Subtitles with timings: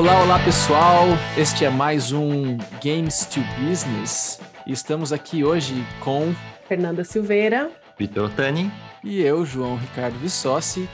[0.00, 1.08] Olá, olá pessoal!
[1.36, 6.34] Este é mais um Games to Business e estamos aqui hoje com
[6.66, 8.72] Fernanda Silveira, Vitor Tani
[9.04, 10.88] e eu, João Ricardo Vissossi,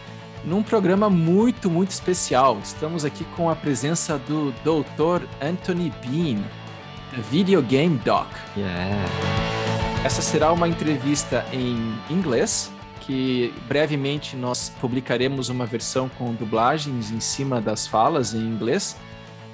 [0.44, 2.58] num programa muito, muito especial.
[2.60, 5.24] Estamos aqui com a presença do Dr.
[5.40, 6.42] Anthony Bean,
[7.30, 8.26] Video Game Doc.
[8.56, 9.04] Yeah.
[10.04, 12.72] Essa será uma entrevista em inglês,
[13.06, 18.96] que brevemente nós publicaremos uma versão com dublagens em cima das falas em inglês.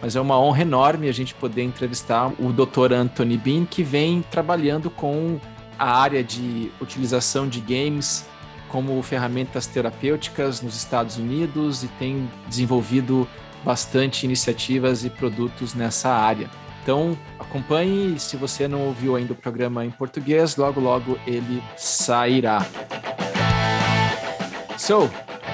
[0.00, 2.92] Mas é uma honra enorme a gente poder entrevistar o Dr.
[2.92, 5.38] Anthony Bean, que vem trabalhando com
[5.78, 8.26] a área de utilização de games
[8.68, 13.28] como ferramentas terapêuticas nos Estados Unidos e tem desenvolvido
[13.62, 16.48] bastante iniciativas e produtos nessa área.
[16.82, 22.66] Então, acompanhe, se você não ouviu ainda o programa em português, logo logo ele sairá.
[24.82, 25.08] So,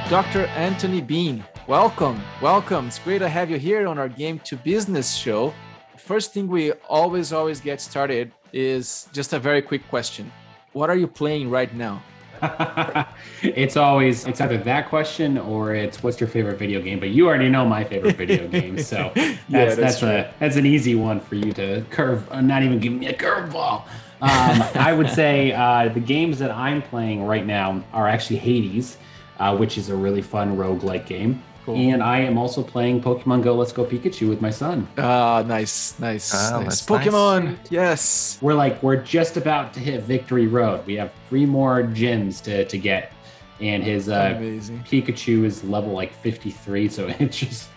[0.09, 0.47] Dr.
[0.57, 2.19] Anthony Bean, welcome.
[2.41, 2.87] Welcome.
[2.87, 5.53] It's great to have you here on our Game to Business show.
[5.99, 10.33] First thing we always always get started is just a very quick question.
[10.73, 12.03] What are you playing right now?
[13.43, 16.99] it's always it's either that question or it's what's your favorite video game.
[16.99, 20.57] But you already know my favorite video game, so that's Yeah, that's that's, a that's
[20.57, 22.27] an easy one for you to curve.
[22.33, 23.83] Uh, not even give me a curveball.
[24.23, 28.97] Um, I would say uh, the games that I'm playing right now are actually Hades,
[29.39, 31.43] uh, which is a really fun roguelike game.
[31.65, 31.77] Cool.
[31.77, 34.89] And I am also playing Pokemon Go Let's Go Pikachu with my son.
[34.97, 36.81] Ah, nice, nice, Ah, nice.
[36.81, 38.39] that's Pokemon, yes.
[38.41, 40.87] We're like we're just about to hit Victory Road.
[40.87, 43.13] We have three more gyms to, to get,
[43.61, 44.83] and his uh, Amazing.
[44.91, 47.69] Pikachu is level like 53, so it's just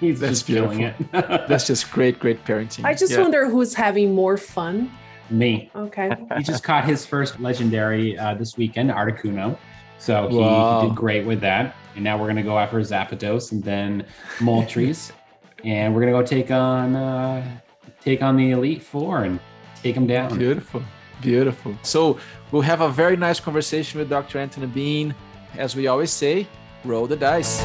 [0.00, 0.94] he's That's just killing it.
[1.12, 2.86] That's just great, great parenting.
[2.86, 3.20] I just Yeah.
[3.20, 4.90] wonder who's having more fun.
[5.28, 5.70] Me.
[5.76, 6.10] Okay.
[6.38, 9.56] He just caught his first legendary uh, this weekend, Articuno.
[9.98, 11.76] So he, he did great with that.
[11.94, 14.06] And now we're gonna go after Zapdos and then
[14.38, 15.12] Moltres,
[15.64, 17.58] and we're gonna go take on uh,
[18.00, 19.38] take on the Elite Four and
[19.82, 20.36] take them down.
[20.36, 20.82] Beautiful,
[21.20, 21.76] beautiful.
[21.82, 22.18] So
[22.50, 24.38] we'll have a very nice conversation with Dr.
[24.38, 25.14] Anthony Bean.
[25.56, 26.48] As we always say,
[26.84, 27.64] roll the dice.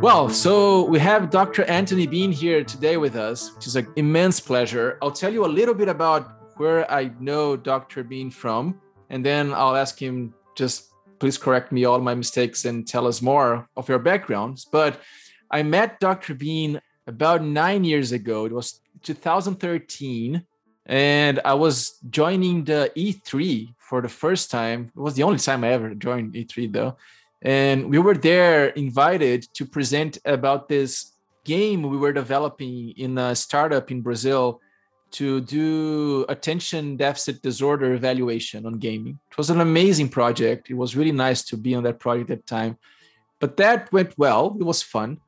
[0.00, 1.64] Well, so we have Dr.
[1.64, 4.96] Anthony Bean here today with us, which is an immense pleasure.
[5.02, 8.04] I'll tell you a little bit about where I know Dr.
[8.04, 8.80] Bean from,
[9.10, 10.88] and then I'll ask him just
[11.18, 14.64] please correct me all my mistakes and tell us more of your backgrounds.
[14.64, 15.00] But
[15.50, 16.34] I met Dr.
[16.34, 18.44] Bean about nine years ago.
[18.44, 20.44] It was 2013,
[20.86, 24.92] and I was joining the E3 for the first time.
[24.94, 26.96] It was the only time I ever joined E3, though.
[27.42, 31.12] And we were there invited to present about this
[31.44, 34.60] game we were developing in a startup in Brazil
[35.12, 39.18] to do attention deficit disorder evaluation on gaming.
[39.30, 40.70] It was an amazing project.
[40.70, 42.78] It was really nice to be on that project at the time.
[43.40, 44.56] But that went well.
[44.58, 45.18] It was fun.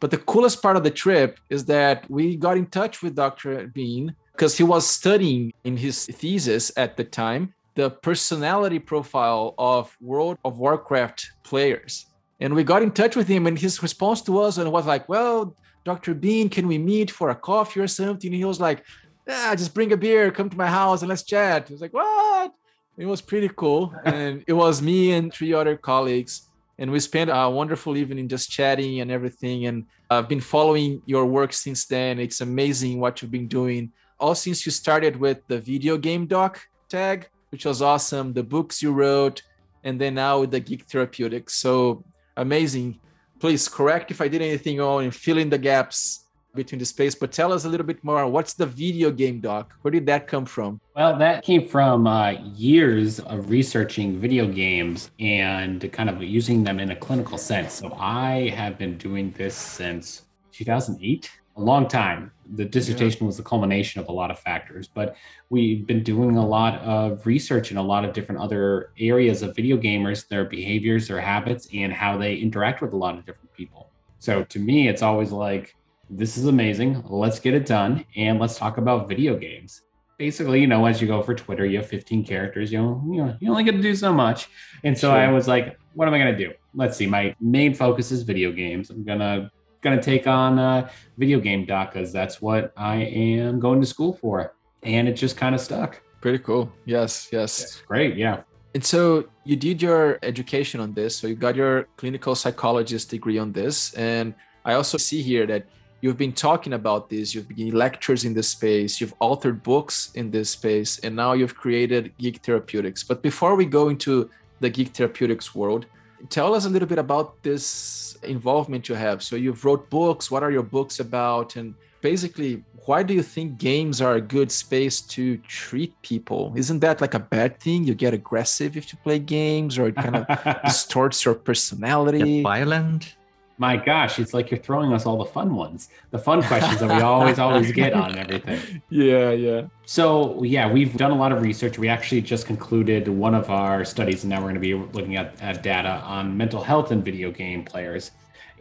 [0.00, 3.66] But the coolest part of the trip is that we got in touch with Dr.
[3.68, 9.94] Bean because he was studying in his thesis at the time the personality profile of
[10.00, 12.06] World of Warcraft players.
[12.40, 15.08] And we got in touch with him, and his response to us and was like,
[15.08, 15.54] Well,
[15.84, 16.14] Dr.
[16.14, 18.28] Bean, can we meet for a coffee or something?
[18.28, 18.84] And he was like,
[19.26, 21.68] Yeah, just bring a beer, come to my house, and let's chat.
[21.68, 22.52] He was like, What?
[22.96, 23.94] It was pretty cool.
[24.04, 26.46] and it was me and three other colleagues
[26.78, 31.26] and we spent a wonderful evening just chatting and everything and i've been following your
[31.26, 35.58] work since then it's amazing what you've been doing all since you started with the
[35.58, 39.42] video game doc tag which was awesome the books you wrote
[39.84, 42.04] and then now with the geek therapeutics so
[42.36, 42.98] amazing
[43.40, 46.25] please correct if i did anything wrong and fill in the gaps
[46.56, 49.74] between the space but tell us a little bit more what's the video game doc
[49.82, 55.10] where did that come from Well, that came from uh, years of researching video games
[55.20, 57.72] and kind of using them in a clinical sense.
[57.74, 60.22] So I have been doing this since
[60.52, 62.32] 2008, a long time.
[62.54, 65.16] The dissertation was the culmination of a lot of factors, but
[65.50, 69.54] we've been doing a lot of research in a lot of different other areas of
[69.54, 73.52] video gamers, their behaviors, their habits, and how they interact with a lot of different
[73.52, 73.90] people.
[74.18, 75.75] So to me, it's always like,
[76.10, 77.02] this is amazing.
[77.08, 79.82] Let's get it done and let's talk about video games
[80.18, 82.72] basically, you know, as you go for Twitter, you have 15 characters.
[82.72, 84.48] You know, you know, you only get to do so much.
[84.84, 85.16] And so Sure.
[85.16, 86.52] I was like, what am I gonna do?
[86.74, 87.06] Let's see.
[87.06, 88.90] My main focus is video games.
[88.90, 89.50] I'm gonna
[89.82, 90.88] gonna take on uh,
[91.18, 94.54] video game doc because that's what I am going to school for.
[94.82, 96.02] And it just kind of stuck.
[96.20, 98.16] pretty cool yes yes It's great.
[98.16, 98.42] Yeah.
[98.74, 101.16] And so you did your education on this.
[101.16, 103.94] So you got your clinical psychologist degree on this.
[103.94, 105.66] And I also see here that
[106.06, 110.30] you've been talking about this, you've been lectures in this space, you've authored books in
[110.30, 113.02] this space, and now you've created Geek Therapeutics.
[113.02, 114.30] But before we go into
[114.60, 115.86] the Geek Therapeutics world,
[116.30, 119.22] Tell us a little bit about this involvement you have.
[119.22, 120.30] So you've wrote books.
[120.30, 121.56] What are your books about?
[121.56, 126.52] And basically, why do you think games are a good space to treat people?
[126.56, 127.84] Isn't that like a bad thing?
[127.84, 132.36] You get aggressive if you play games, or it kind of distorts your personality.
[132.36, 133.16] Get violent.
[133.58, 136.94] My gosh, it's like you're throwing us all the fun ones, the fun questions that
[136.94, 138.82] we always, always get on everything.
[138.90, 139.62] Yeah, yeah.
[139.86, 141.78] So, yeah, we've done a lot of research.
[141.78, 145.16] We actually just concluded one of our studies, and now we're going to be looking
[145.16, 148.10] at, at data on mental health in video game players.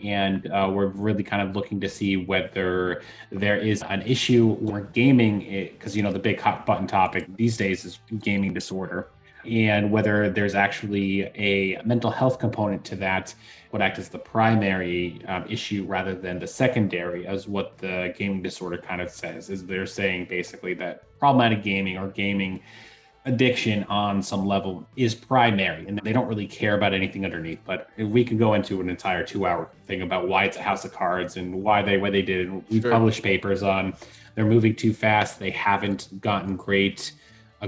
[0.04, 3.02] And uh, we're really kind of looking to see whether
[3.32, 5.40] there is an issue where gaming,
[5.74, 9.10] because, you know, the big hot button topic these days is gaming disorder
[9.48, 13.34] and whether there's actually a mental health component to that
[13.72, 18.42] would act as the primary um, issue rather than the secondary as what the gaming
[18.42, 22.62] disorder kind of says is they're saying basically that problematic gaming or gaming
[23.26, 27.90] addiction on some level is primary and they don't really care about anything underneath but
[27.98, 30.94] we could go into an entire two hour thing about why it's a house of
[30.94, 32.92] cards and why they what they did we sure.
[32.92, 33.94] published papers on
[34.36, 37.14] they're moving too fast they haven't gotten great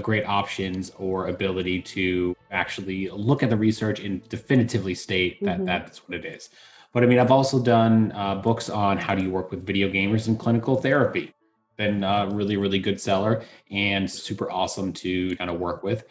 [0.00, 5.66] great options or ability to actually look at the research and definitively state that mm-hmm.
[5.66, 6.50] that's what it is.
[6.92, 9.88] But I mean, I've also done uh, books on how do you work with video
[9.88, 11.34] gamers in clinical therapy.
[11.76, 16.04] Been a really, really good seller and super awesome to kind of work with.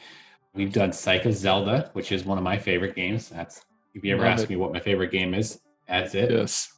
[0.53, 3.29] We've done Psych of Zelda, which is one of my favorite games.
[3.29, 4.49] That's if you ever Love ask it.
[4.51, 6.31] me what my favorite game is, that's it.
[6.31, 6.76] Yes.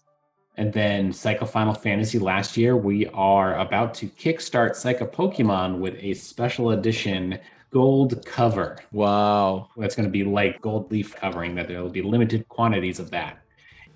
[0.59, 5.09] And then Psych of Final Fantasy last year, we are about to kickstart Psych of
[5.09, 7.39] Pokemon with a special edition
[7.71, 8.77] gold cover.
[8.91, 9.69] Wow.
[9.77, 13.09] That's going to be like gold leaf covering, that there will be limited quantities of
[13.11, 13.41] that.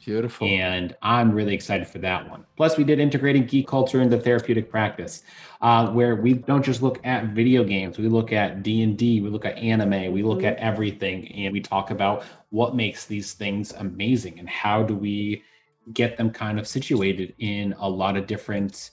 [0.05, 0.47] Beautiful.
[0.47, 2.45] And I'm really excited for that one.
[2.55, 5.23] Plus, we did integrating geek culture into therapeutic practice,
[5.61, 7.97] uh, where we don't just look at video games.
[7.97, 9.19] We look at D and D.
[9.19, 10.13] We look at anime.
[10.13, 10.47] We look mm-hmm.
[10.47, 15.43] at everything, and we talk about what makes these things amazing and how do we
[15.91, 18.91] get them kind of situated in a lot of different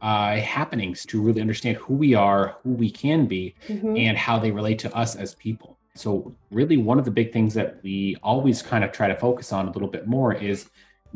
[0.00, 3.96] uh, happenings to really understand who we are, who we can be, mm-hmm.
[3.96, 5.76] and how they relate to us as people.
[5.94, 9.52] So, really, one of the big things that we always kind of try to focus
[9.52, 10.70] on a little bit more is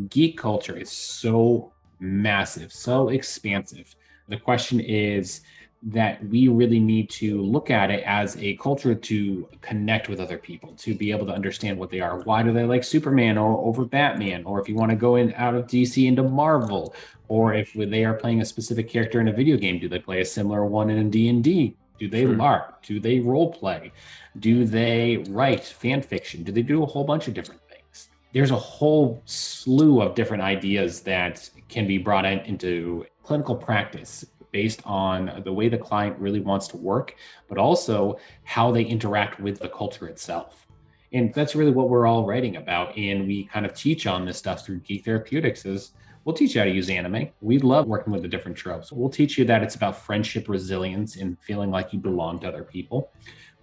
[0.09, 3.95] geek culture is so massive, so expansive.
[4.29, 5.43] The question is,
[5.85, 10.39] that we really need to look at it as a culture to connect with other
[10.39, 12.21] people, to be able to understand what they are.
[12.21, 14.45] Why do they like Superman or over Batman?
[14.45, 16.95] Or if you want to go in out of DC into Marvel,
[17.27, 20.21] or if they are playing a specific character in a video game, do they play
[20.21, 21.77] a similar one in D and D?
[21.99, 22.35] Do they sure.
[22.35, 22.83] LARP?
[22.83, 23.93] Do they role play?
[24.39, 26.43] Do they write fan fiction?
[26.45, 28.09] Do they do a whole bunch of different things?
[28.33, 34.25] There's a whole slew of different ideas that can be brought in, into clinical practice
[34.53, 37.17] based on the way the client really wants to work,
[37.49, 40.67] but also how they interact with the culture itself.
[41.13, 42.97] And that's really what we're all writing about.
[42.97, 45.93] And we kind of teach on this stuff through Geek Therapeutics is
[46.25, 47.29] we'll teach you how to use anime.
[47.41, 48.93] We love working with the different tropes.
[48.93, 52.65] We'll teach you that it's about friendship, resilience, and feeling like you belong to other
[52.65, 53.11] people.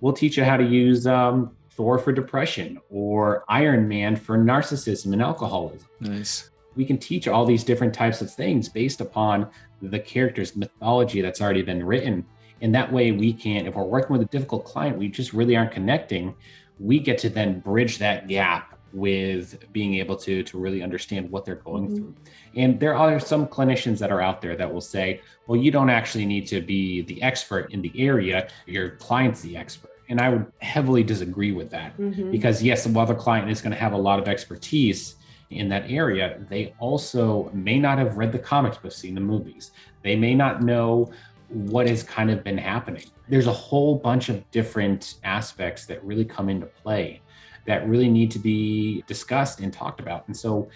[0.02, 5.14] We'll teach you how to use um, Thor for depression or Iron Man for narcissism
[5.14, 5.88] and alcoholism.
[6.00, 6.52] Nice.
[6.80, 9.50] We can teach all these different types of things based upon
[9.82, 12.26] the character's mythology that's already been written.
[12.62, 15.58] And that way, we can, if we're working with a difficult client, we just really
[15.58, 16.34] aren't connecting.
[16.80, 21.44] We get to then bridge that gap with being able to to really understand what
[21.44, 21.96] they're going mm-hmm.
[21.98, 22.16] through.
[22.56, 25.90] And there are some clinicians that are out there that will say, "Well, you don't
[25.90, 28.48] actually need to be the expert in the area.
[28.68, 32.32] Your client's the expert." And I would heavily disagree with that mm-hmm.
[32.32, 35.16] because yes, while the client is going to have a lot of expertise,
[35.50, 39.72] in that area, they also may not have read the comics but seen the movies.
[40.04, 41.12] They may not know
[41.50, 43.06] what has kind of been happening.
[43.28, 47.22] There's a whole bunch of different aspects that really come into play
[47.66, 50.28] that really need to be discussed and talked about.
[50.28, 50.70] And so,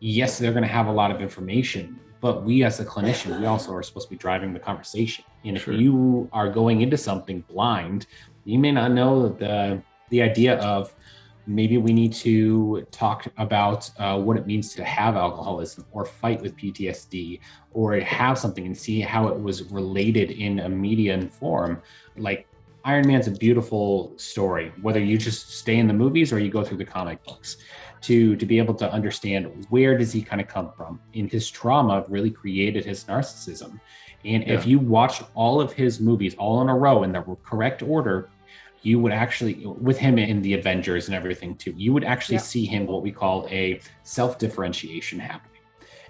[0.00, 3.46] yes, they're going to have a lot of information, but we as a clinician, we
[3.46, 5.24] also are supposed to be driving the conversation.
[5.44, 8.06] And if you are going into something blind,
[8.44, 10.94] you may not know the the idea of
[11.50, 16.40] maybe we need to talk about uh, what it means to have alcoholism or fight
[16.40, 17.40] with PTSD
[17.72, 21.82] or have something and see how it was related in a median form.
[22.16, 22.46] Like
[22.84, 26.64] Iron Man's a beautiful story, whether you just stay in the movies or you go
[26.64, 27.56] through the comic books.
[28.04, 31.50] To, to be able to understand where does he kind of come from and his
[31.50, 33.78] trauma really created his narcissism
[34.24, 34.54] and yeah.
[34.54, 38.30] if you watched all of his movies all in a row in the correct order
[38.82, 42.42] you would actually with him in the avengers and everything too you would actually yeah.
[42.42, 45.60] see him what we call a self-differentiation happening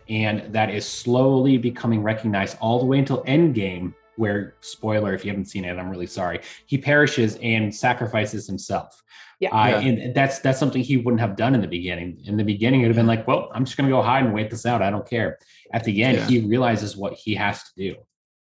[0.08, 5.30] and that is slowly becoming recognized all the way until endgame where spoiler if you
[5.30, 6.40] haven't seen it, I'm really sorry.
[6.66, 9.02] He perishes and sacrifices himself.
[9.40, 9.48] Yeah.
[9.48, 9.78] Uh, Yeah.
[9.80, 12.20] and that's that's something he wouldn't have done in the beginning.
[12.26, 14.50] In the beginning, it'd have been like, well, I'm just gonna go hide and wait
[14.50, 14.82] this out.
[14.82, 15.38] I don't care.
[15.72, 16.26] At the end, Yeah.
[16.26, 17.96] he realizes what he has to do.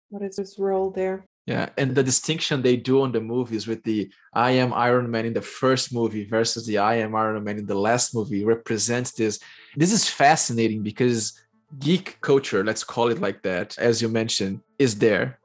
[0.09, 1.25] What is his role there?
[1.45, 5.27] Yeah, and the distinction they do on the movies with the I am Iron Man
[5.27, 9.11] in the first movie versus the I am Iron Man in the last movie represents
[9.11, 9.39] this.
[9.75, 11.39] This is fascinating because
[11.77, 15.39] geek culture, let's call it like that, as you mentioned, is there.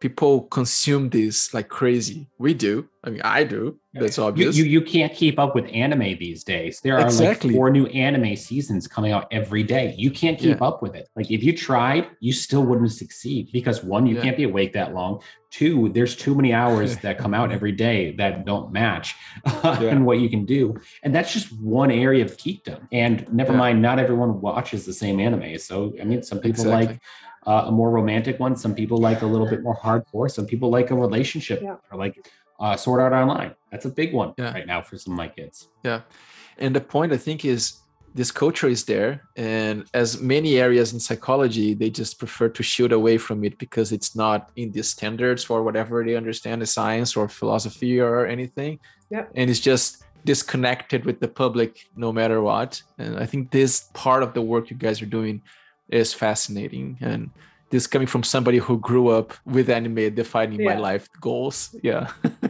[0.00, 2.28] People consume this like crazy.
[2.38, 2.88] We do.
[3.02, 3.78] I mean, I do.
[3.94, 4.56] That's You, obvious.
[4.56, 6.78] you you can't keep up with anime these days.
[6.84, 7.50] There are Exactly.
[7.50, 9.94] like four new anime seasons coming out every day.
[9.98, 11.08] You can't keep up with it.
[11.16, 14.22] Like if you tried, you still wouldn't succeed because one, you Yeah.
[14.22, 15.20] can't be awake that long.
[15.50, 19.16] Two, there's too many hours that come out every day that don't match
[19.64, 20.76] and what you can do.
[21.02, 22.86] And that's just one area of geekdom.
[22.92, 23.58] And never Yeah.
[23.58, 25.58] mind, not everyone watches the same anime.
[25.58, 26.86] So I mean, some people Exactly.
[26.88, 27.00] like
[27.50, 28.54] uh, a more romantic one.
[28.64, 30.28] Some people like a little bit more hardcore.
[30.38, 31.76] Some people like a relationship Yeah.
[31.90, 32.14] or like
[32.60, 33.52] uh, Sword Art Online.
[33.70, 34.52] That's a big one Yeah.
[34.56, 35.56] right now for some of my kids.
[35.88, 36.00] Yeah.
[36.62, 37.62] And the point I think is
[38.14, 39.10] this culture is there.
[39.36, 43.88] And as many areas in psychology, they just prefer to shield away from it because
[43.96, 48.72] it's not in the standards for whatever they understand as science or philosophy or anything.
[49.10, 49.24] Yep.
[49.38, 49.88] And it's just
[50.32, 52.70] disconnected with the public no matter what.
[52.98, 53.72] And I think this
[54.04, 55.40] part of the work you guys are doing
[55.88, 56.98] is fascinating.
[57.00, 57.30] And
[57.70, 61.74] this coming from somebody who grew up with anime defining my life goals.
[61.82, 62.10] Yeah.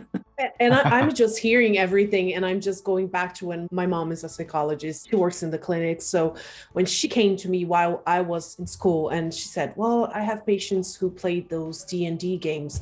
[0.60, 4.12] And I, I'm just hearing everything, and I'm just going back to when my mom
[4.12, 5.08] is a psychologist.
[5.10, 6.00] She works in the clinic.
[6.00, 6.36] So
[6.72, 10.20] when she came to me while I was in school, and she said, "Well, I
[10.20, 12.80] have patients who played those D and D games."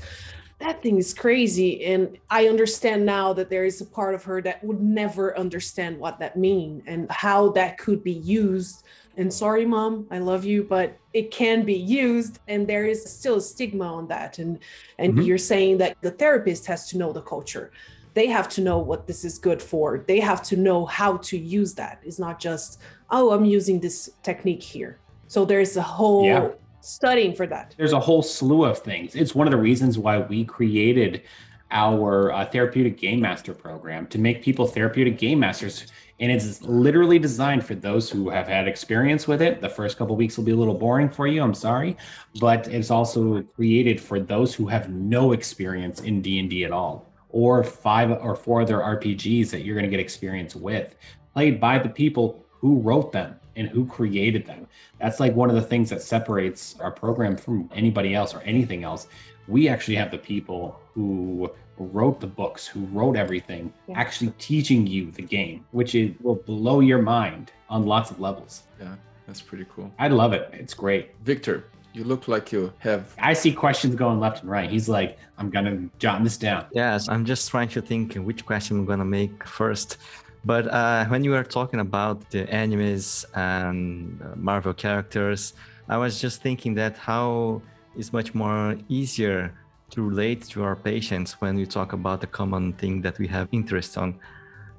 [0.58, 4.42] That thing is crazy, and I understand now that there is a part of her
[4.42, 8.84] that would never understand what that mean and how that could be used.
[9.16, 13.36] And sorry, mom, I love you, but it can be used, and there is still
[13.36, 14.38] a stigma on that.
[14.38, 14.58] And
[14.98, 15.26] and Mhm.
[15.26, 17.70] you're saying that the therapist has to know the culture
[18.14, 21.36] they have to know what this is good for they have to know how to
[21.36, 22.80] use that it's not just
[23.10, 26.48] oh i'm using this technique here so there's a whole Yeah.
[26.80, 29.14] studying for that There's a whole slew of things.
[29.14, 31.22] It's one of the reasons why we created
[31.70, 35.86] our uh, therapeutic game master program to make people therapeutic game masters.
[36.18, 39.60] And it's literally designed for those who have had experience with it.
[39.60, 41.42] The first couple weeks will be a little boring for you.
[41.42, 41.96] I'm sorry,
[42.40, 46.72] but it's also created for those who have no experience in D and D at
[46.72, 50.94] all, or five or four other RPGs that you're going to get experience with,
[51.34, 54.66] played by the people who wrote them and who created them.
[54.98, 58.84] That's like one of the things that separates our program from anybody else or anything
[58.84, 59.08] else.
[59.48, 63.98] We actually have the people who wrote the books, who wrote everything, Yeah.
[63.98, 68.62] actually teaching you the game, which is, will blow your mind on lots of levels.
[68.80, 68.94] Yeah.
[69.26, 69.92] That's pretty cool.
[69.98, 70.48] I love it.
[70.52, 71.10] It's great.
[71.24, 74.70] Victor, you look like you have I see questions going left and right.
[74.70, 76.66] He's like, I'm gonna jot this down.
[76.72, 79.96] Yes, I'm just trying to think which question I'm gonna make first.
[80.44, 85.54] But uh, when you were talking about the animes and uh, Marvel characters,
[85.88, 87.62] I was just thinking that how
[87.96, 89.52] it's much more easier
[89.90, 93.48] to relate to our patients when we talk about the common thing that we have
[93.52, 94.18] interest on.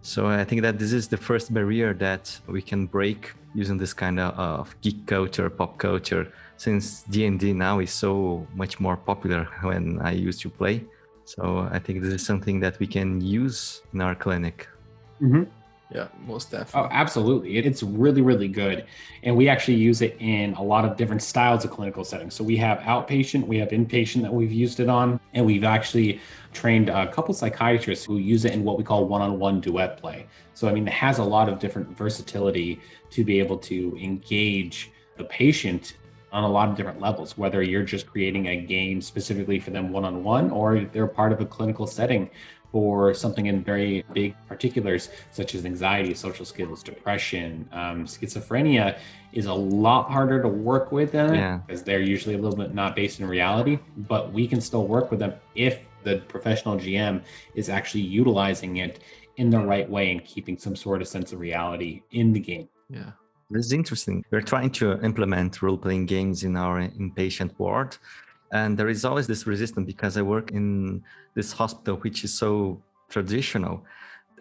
[0.01, 3.93] So I think that this is the first barrier that we can break using this
[3.93, 9.99] kind of, geek culture, pop culture, since D&D now is so much more popular when
[10.01, 10.83] I used to play.
[11.25, 14.67] So I think this is something that we can use in our clinic.
[15.21, 15.43] Mm-hmm.
[15.89, 16.89] Yeah, most oh, definitely.
[16.89, 17.57] Oh, absolutely.
[17.57, 18.85] It- It's really, really good.
[19.23, 22.33] And we actually use it in a lot of different styles of clinical settings.
[22.33, 26.19] So we have outpatient, we have inpatient that we've used it on, and we've actually
[26.51, 29.97] trained a couple psychiatrists who use it in what we call one on one duet
[29.97, 30.25] play.
[30.55, 34.91] So, I mean, it has a lot of different versatility to be able to engage
[35.15, 35.95] the patient
[36.33, 39.93] on a lot of different levels, whether you're just creating a game specifically for them
[39.93, 42.29] one on one or they're part of a clinical setting
[42.71, 48.97] for something in very big particulars such as anxiety, social skills, depression, um, schizophrenia
[49.33, 51.59] is a lot harder to work with them Yeah.
[51.65, 53.79] because they're usually a little bit not based in reality.
[53.97, 57.21] But we can still work with them if the professional GM
[57.55, 58.99] is actually utilizing it
[59.37, 62.67] in the right way and keeping some sort of sense of reality in the game.
[62.89, 63.11] Yeah.
[63.49, 64.25] This is interesting.
[64.31, 67.95] We're trying to implement role playing games in our inpatient ward.
[68.51, 71.03] And there is always this resistance because I work in
[71.35, 73.83] this hospital, which is so traditional.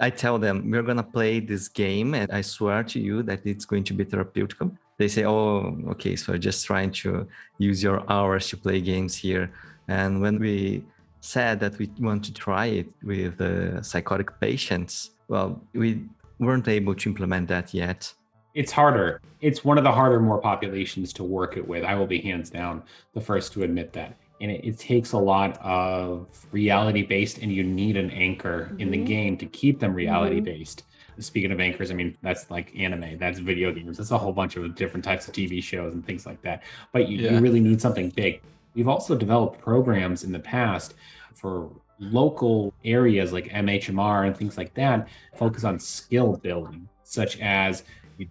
[0.00, 3.40] I tell them, we're going to play this game, and I swear to you that
[3.46, 4.58] it's going to be therapeutic.
[4.98, 7.26] They say, oh, okay, so just trying to
[7.58, 9.50] use your hours to play games here.
[9.88, 10.84] And when we
[11.20, 16.04] said that we want to try it with uh, psychotic patients, well, we
[16.38, 18.12] weren't able to implement that yet.
[18.56, 19.20] It's harder.
[19.42, 21.84] It's one of the harder, more populations to work it with.
[21.84, 22.82] I will be hands down
[23.12, 24.16] the first to admit that.
[24.42, 28.90] and it, it takes a lot of reality based and you need an anchor in
[28.90, 29.06] the Mhm.
[29.06, 30.82] game to keep them reality based
[31.18, 34.56] speaking of anchors i mean that's like anime that's video games that's a whole bunch
[34.56, 37.30] of different types of tv shows and things like that but you, Yeah.
[37.32, 38.42] you really need something big
[38.75, 40.92] we've also developed programs in the past
[41.32, 47.84] for local areas like mhmr and things like that focus on skill building such as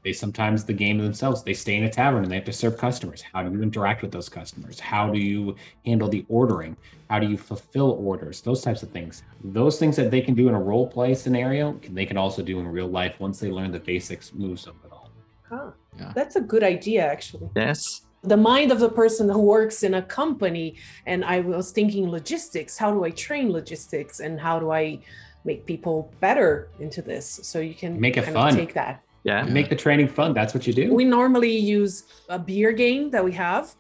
[0.04, 2.78] they sometimes the game themselves they stay in a tavern and they have to serve
[2.78, 6.76] customers how do you interact with those customers how do you handle the ordering
[7.10, 10.48] how do you fulfill orders those types of things those things that they can do
[10.48, 13.72] in a role play scenario they can also do in real life once they learn
[13.72, 15.06] the basics moves of it all
[15.50, 15.72] Huh.
[15.98, 16.12] Yeah.
[16.16, 17.50] That's a good idea, actually.
[17.56, 18.02] Yes.
[18.24, 20.76] The mind of the person who works in a company,
[21.06, 22.78] and I was thinking logistics.
[22.78, 25.00] How do I train logistics, and how do I
[25.44, 27.40] make people better into this?
[27.44, 28.50] So you can Make it kind fun.
[28.50, 29.04] Of take that.
[29.26, 29.44] Yeah.
[29.46, 33.24] make the training fun that's what you do We normally use a beer game that
[33.26, 33.74] we have,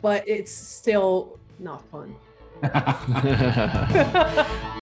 [0.00, 2.14] but it's still not fun.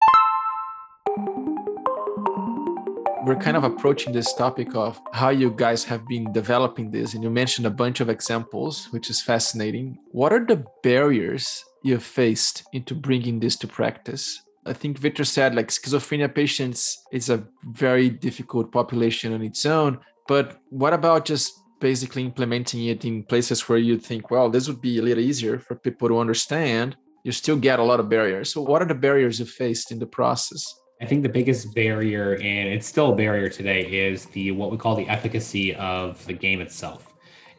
[3.27, 7.23] We're kind of approaching this topic of how you guys have been developing this, and
[7.23, 9.99] you mentioned a bunch of examples, which is fascinating.
[10.11, 14.43] What are the barriers you've faced into bringing this to practice?
[14.67, 19.99] I think Victor said like schizophrenia patients is a very difficult population on its own,
[20.31, 24.81] but what about just basically implementing it in places where you think, well, this would
[24.81, 26.97] be a little easier for people to understand?
[27.25, 28.53] You still get a lot of barriers.
[28.53, 30.63] So, what are the barriers you faced in the process?
[31.03, 34.77] I think the biggest barrier, and it's still a barrier today, is the what we
[34.77, 37.13] call the efficacy of the game itself.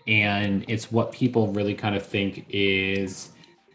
[0.08, 3.32] And it's what people really kind of think is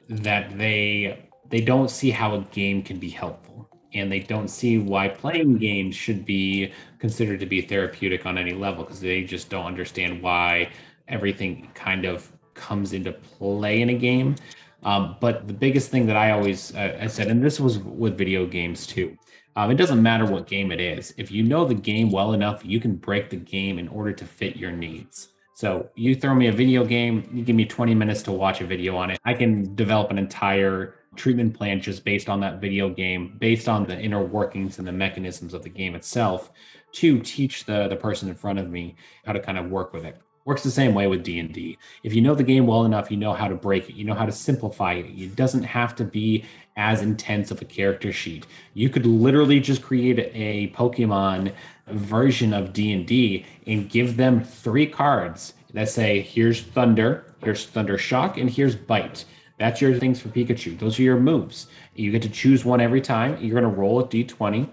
[0.08, 3.68] that they they don't see how a game can be helpful.
[3.98, 8.52] And they don't see why playing games should be considered to be therapeutic on any
[8.52, 10.70] level because they just don't understand why
[11.08, 14.36] everything kind of comes into play in a game.
[14.82, 18.16] Um, but the biggest thing that I always uh, I said, and this was with
[18.16, 19.16] video games too,
[19.56, 21.14] um, it doesn't matter what game it is.
[21.16, 24.24] If you know the game well enough, you can break the game in order to
[24.24, 25.28] fit your needs.
[25.54, 28.66] So you throw me a video game, you give me 20 minutes to watch a
[28.66, 29.18] video on it.
[29.24, 33.86] I can develop an entire treatment plan just based on that video game, based on
[33.86, 36.52] the inner workings and the mechanisms of the game itself,
[36.92, 40.04] to teach the the person in front of me how to kind of work with
[40.04, 40.20] it.
[40.44, 41.76] Works the same way with D&D.
[42.04, 44.14] If you know the game well enough, you know how to break it, you know
[44.14, 45.06] how to simplify it.
[45.06, 46.44] It doesn't have to be
[46.76, 48.46] as intense of a character sheet.
[48.72, 51.52] You could literally just create a Pokemon
[51.88, 58.38] version of D&D and give them three cards that say here's Thunder, here's Thunder Shock,
[58.38, 59.24] and here's Bite.
[59.58, 60.78] That's your things for Pikachu.
[60.78, 61.68] Those are your moves.
[61.94, 63.42] You get to choose one every time.
[63.42, 64.68] You're going to roll a d20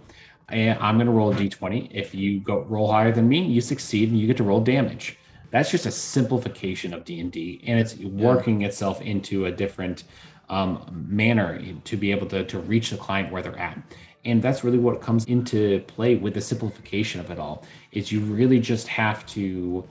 [0.49, 1.89] and I'm going to roll a d20.
[1.91, 5.17] If you go roll higher than me, you succeed and you get to roll damage.
[5.51, 10.03] That's just a simplification of D&D and it's working itself into a different
[10.49, 13.79] um, manner to be able to, to reach the client where they're at.
[14.25, 18.21] And that's really what comes into play with the simplification of it all is you
[18.21, 19.87] really just have to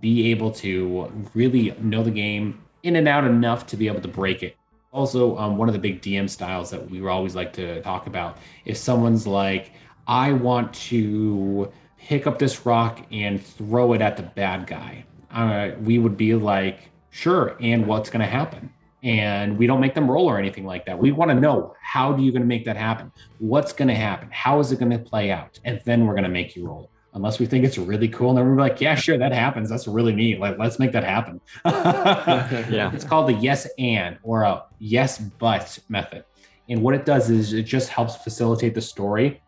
[0.00, 4.08] be able to really know the game in and out enough to be able to
[4.08, 4.56] break it.
[4.92, 8.38] Also, um, one of the big DM styles that we always like to talk about
[8.64, 9.72] is someone's like,
[10.06, 15.04] I want to pick up this rock and throw it at the bad guy.
[15.30, 18.72] Uh, we would be like, sure, and what's going to happen?
[19.02, 20.98] And we don't make them roll or anything like that.
[20.98, 23.12] We want to know how do you going to make that happen?
[23.38, 24.28] What's going to happen?
[24.32, 25.58] How is it going to play out?
[25.64, 28.30] And then we're going to make you roll unless we think it's really cool.
[28.30, 29.68] And then we're like, yeah, sure, that happens.
[29.68, 30.38] That's really neat.
[30.38, 31.40] Like, let's make that happen.
[32.70, 32.92] Yeah.
[32.92, 36.24] It's called the yes and or a yes but method.
[36.68, 39.42] And what it does is it just helps facilitate the story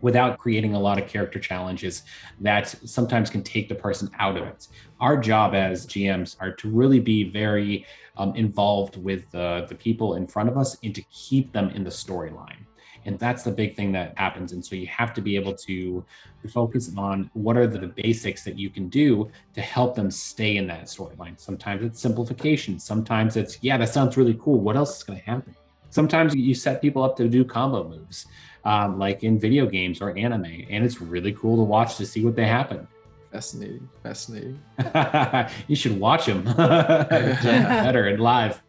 [0.00, 2.02] without creating a lot of character challenges
[2.40, 4.68] that sometimes can take the person out of it.
[5.00, 7.86] Our job as GMs are to really be very
[8.16, 11.84] um, involved with the, the people in front of us and to keep them in
[11.84, 12.64] the storyline.
[13.06, 14.52] And that's the big thing that happens.
[14.52, 16.04] And so you have to be able to
[16.48, 20.66] focus on what are the basics that you can do to help them stay in
[20.68, 21.38] that storyline.
[21.38, 22.78] Sometimes it's simplification.
[22.78, 24.60] Sometimes it's, yeah, that sounds really cool.
[24.60, 25.54] What else is going to happen?
[25.90, 28.26] Sometimes you set people up to do combo moves,
[28.64, 32.24] um, like in video games or anime, and it's really cool to watch to see
[32.24, 32.88] what they happen.
[33.30, 33.88] Fascinating.
[34.02, 34.60] Fascinating.
[35.68, 38.60] you should watch them better and live.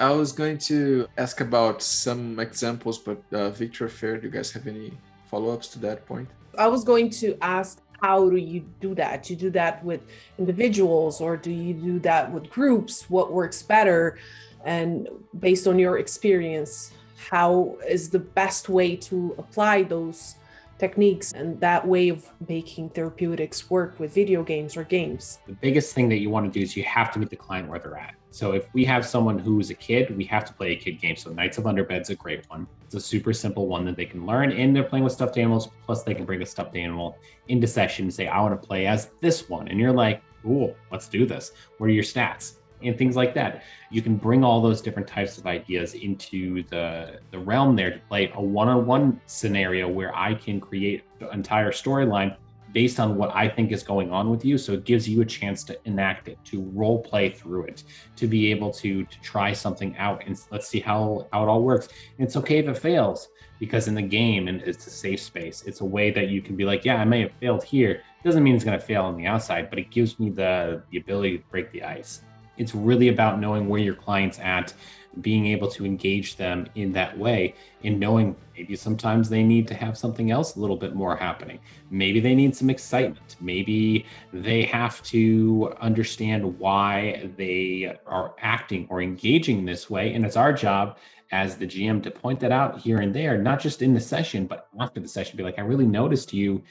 [0.00, 4.50] I was going to ask about some examples, but uh, Victor Fair, do you guys
[4.52, 6.28] have any follow ups to that point?
[6.58, 9.24] I was going to ask how do you do that?
[9.24, 10.00] Do you do that with
[10.38, 13.10] individuals or do you do that with groups?
[13.10, 14.18] What works better?
[14.64, 15.08] And
[15.38, 16.92] based on your experience,
[17.30, 20.36] how is the best way to apply those
[20.78, 25.38] techniques and that way of making therapeutics work with video games or games?
[25.46, 27.68] The biggest thing that you want to do is you have to meet the client
[27.68, 28.14] where they're at.
[28.32, 31.16] So if we have someone who's a kid, we have to play a kid game.
[31.16, 32.66] So Knights of Underbed's is a great one.
[32.84, 35.68] It's a super simple one that they can learn, and they're playing with stuffed animals.
[35.84, 38.86] Plus, they can bring a stuffed animal into session and say, "I want to play
[38.86, 42.54] as this one," and you're like, "Cool, let's do this." What are your stats?
[42.82, 43.62] And things like that.
[43.90, 47.98] You can bring all those different types of ideas into the the realm there to
[48.08, 52.36] play a one-on-one scenario where I can create the entire storyline
[52.72, 54.58] based on what I think is going on with you.
[54.58, 57.84] So it gives you a chance to enact it, to role play through it,
[58.16, 61.62] to be able to to try something out and let's see how how it all
[61.62, 61.88] works.
[62.18, 63.28] And it's okay if it fails
[63.58, 65.62] because in the game and it's a safe space.
[65.66, 68.02] It's a way that you can be like, yeah, I may have failed here.
[68.24, 70.98] Doesn't mean it's going to fail on the outside, but it gives me the the
[70.98, 72.22] ability to break the ice.
[72.56, 74.74] It's really about knowing where your client's at
[75.20, 79.74] being able to engage them in that way and knowing maybe sometimes they need to
[79.74, 81.58] have something else a little bit more happening.
[81.90, 83.36] Maybe they need some excitement.
[83.40, 90.14] Maybe they have to understand why they are acting or engaging this way.
[90.14, 90.98] And it's our job
[91.32, 94.46] as the GM to point that out here and there, not just in the session,
[94.46, 96.62] but after the session, be like, I really noticed you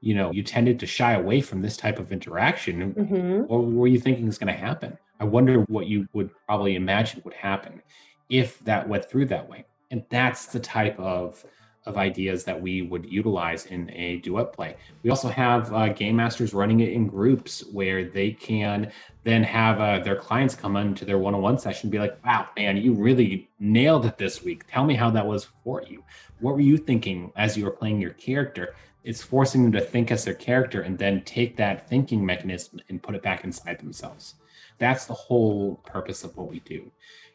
[0.00, 3.40] you know you tended to shy away from this type of interaction mm-hmm.
[3.52, 7.22] what were you thinking is going to happen I wonder what you would probably imagine
[7.24, 7.82] would happen
[8.28, 9.64] if that went through that way.
[9.90, 11.44] And that's the type of
[11.86, 14.76] of ideas that we would utilize in a duet play.
[15.02, 18.92] We also have uh, game masters running it in groups where they can
[19.24, 22.76] then have uh, their clients come into their one-on-one session and be like, "Wow, man,
[22.76, 24.64] you really nailed it this week.
[24.70, 26.04] Tell me how that was for you.
[26.40, 30.10] What were you thinking as you were playing your character?" It's forcing them to think
[30.10, 34.34] as their character and then take that thinking mechanism and put it back inside themselves.
[34.78, 36.90] That's the whole purpose of what we do.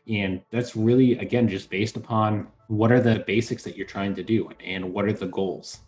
[0.08, 4.23] And that's really, again, just based upon what are the basics that you're trying to
[4.23, 5.79] do and what are the goals.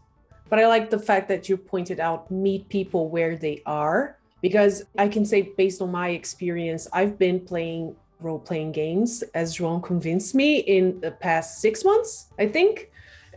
[0.49, 4.83] But I like the fact that you pointed out meet people where they are, because
[4.97, 9.83] I can say, based on my experience, I've been playing role playing games, as João
[9.83, 12.89] convinced me, in the past six months, I think.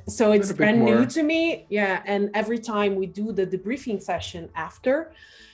[0.06, 1.66] So it's brand new to me.
[1.68, 2.02] Yeah.
[2.06, 5.12] And every time we do the debriefing session after,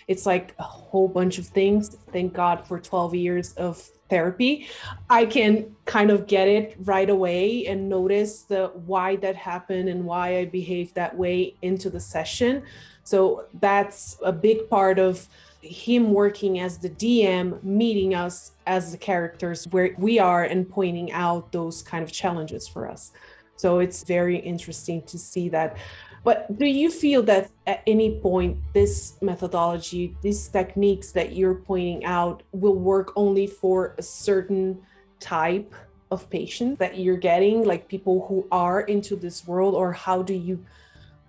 [0.08, 1.96] it's like a whole bunch of things.
[2.12, 3.78] Thank God for 12 years of
[4.10, 4.68] therapy.
[5.08, 10.04] I can kind of get it right away and notice the why that happened and
[10.04, 12.62] why I behaved that way into the session.
[13.02, 15.28] So that's a big part of
[15.60, 21.10] him working as the DM, meeting us as the characters where we are and pointing
[21.12, 23.12] out those kind of challenges for us.
[23.56, 25.76] So it's very interesting to see that
[26.24, 32.04] but do you feel that at any point, this methodology, these techniques that you're pointing
[32.06, 34.80] out will work only for a certain
[35.20, 35.74] type
[36.10, 40.32] of patient that you're getting, like people who are into this world, or how do
[40.32, 40.64] you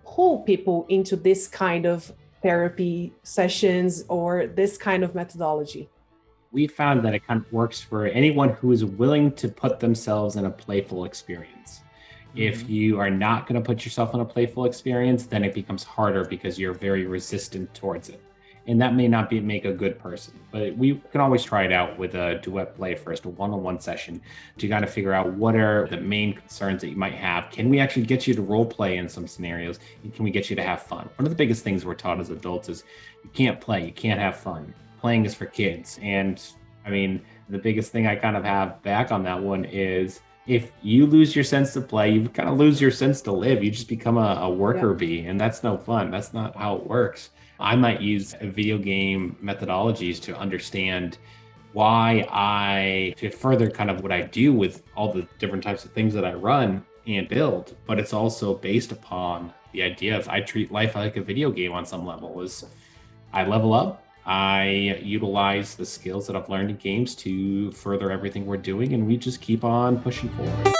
[0.06, 5.90] pull people into this kind of therapy sessions or this kind of methodology?
[6.54, 10.38] We found that it kind of works for anyone who is willing to put themselves
[10.38, 11.82] in a playful experience.
[12.36, 12.72] If mm-hmm.
[12.72, 16.26] you are not going to put yourself in a playful experience, then it becomes harder
[16.26, 18.22] because you're very resistant towards it.
[18.68, 21.72] And that may not be make a good person, but we can always try it
[21.72, 24.22] out with a duet play first, a one-on-one session,
[24.58, 27.52] to kind of figure out what are the main concerns that you might have.
[27.52, 29.80] Can we actually get you to role play in some scenarios?
[30.04, 31.08] And can we get you to have fun?
[31.18, 32.84] One of the biggest things we're taught as adults is
[33.24, 34.74] you can't play, you can't have fun.
[35.00, 36.00] Playing is for kids.
[36.02, 36.42] And
[36.86, 40.72] I mean, the biggest thing I kind of have back on that one is if
[40.82, 43.64] you lose your sense to play, you kind of lose your sense to live.
[43.64, 44.98] You just become a, a worker yeah.
[44.98, 46.12] bee, and that's no fun.
[46.12, 47.32] That's not how it works.
[47.60, 51.18] I might use video game methodologies to understand
[51.74, 55.92] why I to further kind of what I do with all the different types of
[55.92, 57.76] things that I run and build.
[57.86, 61.74] But it's also based upon the idea of I treat life like a video game
[61.74, 62.42] on some level.
[62.42, 62.66] Is
[63.34, 68.46] I level up, I utilize the skills that I've learned in games to further everything
[68.46, 70.74] we're doing, and we just keep on pushing forward.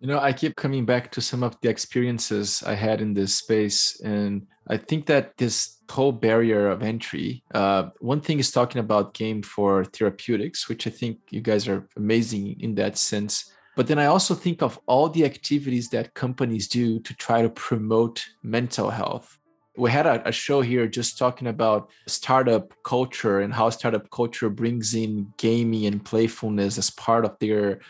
[0.00, 3.36] You know, I keep coming back to some of the experiences I had in this
[3.36, 7.44] space, and I think that this whole barrier of entry.
[7.54, 11.86] Uh, one thing is talking about game for therapeutics, which I think you guys are
[11.96, 13.52] amazing in that sense.
[13.76, 17.50] But then I also think of all the activities that companies do to try to
[17.50, 19.38] promote mental health
[19.76, 24.50] we had a, a, show here just talking about startup culture and how startup culture
[24.50, 27.80] brings in gaming and playfulness as part of their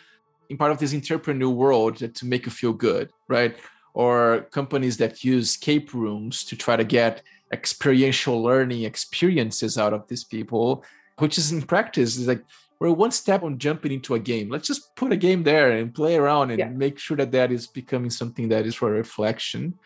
[0.49, 3.57] in part of this entrepreneur world to make you feel good right?
[3.95, 10.07] Or companies that use escape rooms to try to get experiential learning experiences out of
[10.09, 10.85] these people
[11.19, 12.43] which is in practice is like
[12.79, 14.49] we're one step on jumping into a game.
[14.49, 16.69] Let's just put a game there and play around and yeah.
[16.69, 19.79] make sure that that is becoming something that is for reflection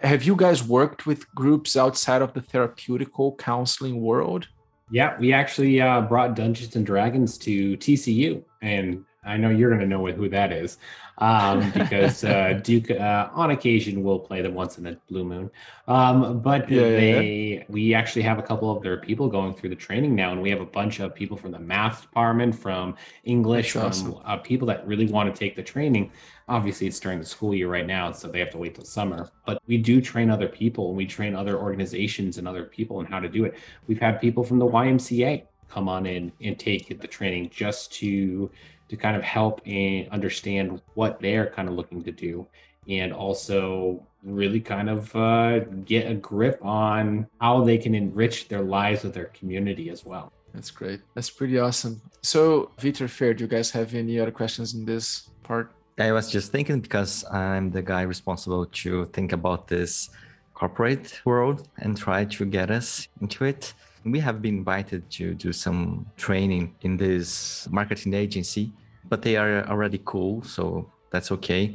[0.00, 4.48] have you guys worked with groups outside of the therapeutical counseling world?
[4.90, 9.80] Yeah, we actually uh, brought Dungeons and Dragons to TCU, and I know you're going
[9.80, 10.78] to know who that is
[11.18, 15.50] um, because uh, Duke, uh, on occasion, will play them once in a blue moon.
[15.86, 17.64] Um, but yeah, they, yeah.
[17.68, 20.50] we actually have a couple of their people going through the training now, and we
[20.50, 24.22] have a bunch of people from the math department, from English, That's from awesome.
[24.24, 26.10] uh, people that really want to take the training.
[26.46, 29.30] Obviously, it's during the school year right now, so they have to wait till summer.
[29.46, 33.06] But we do train other people, and we train other organizations and other people in
[33.06, 33.54] how to do it.
[33.86, 38.50] We've had people from the YMCA come on in and take the training just to
[38.94, 42.46] to kind of help and understand what they're kind of looking to do
[42.88, 45.60] and also really kind of uh,
[45.92, 50.32] get a grip on how they can enrich their lives with their community as well.
[50.52, 51.00] That's great.
[51.14, 52.00] That's pretty awesome.
[52.22, 55.72] So, Vitor Fair, do you guys have any other questions in this part?
[55.98, 60.10] I was just thinking because I'm the guy responsible to think about this
[60.54, 63.74] corporate world and try to get us into it.
[64.04, 68.72] We have been invited to do some training in this marketing agency
[69.08, 71.74] but they are already cool, so that's okay.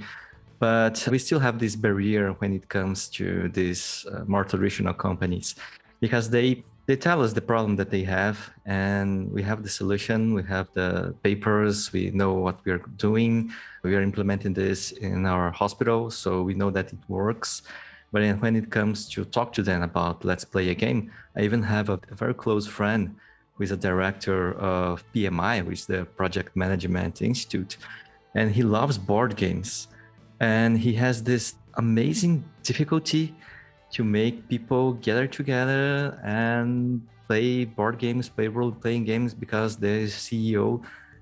[0.60, 5.56] But we still have this barrier when it comes to these uh, more traditional companies
[6.02, 10.34] because they they tell us the problem that they have and we have the solution
[10.34, 13.52] we have the papers we know what we are doing
[13.84, 17.62] we are implementing this in our hospital so we know that it works
[18.12, 21.62] but when it comes to talk to them about let's play a game i even
[21.62, 23.16] have a, a very close friend
[23.60, 27.78] is a director of PMI, which is the Project Management Institute,
[28.36, 29.88] and he loves board games.
[30.40, 33.36] And he has this amazing difficulty
[33.92, 40.06] to make people gather together and play board games, play role playing games because the
[40.06, 40.82] CEO